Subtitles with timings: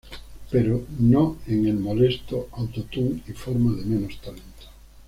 [0.49, 4.65] Pero no en el molesto, auto-tune, y forma de menos talento.